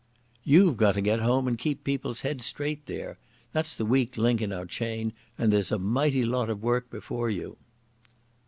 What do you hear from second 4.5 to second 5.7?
our chain and